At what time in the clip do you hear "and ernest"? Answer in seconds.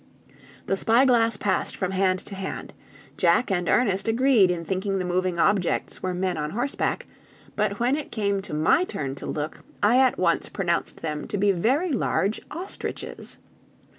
3.51-4.07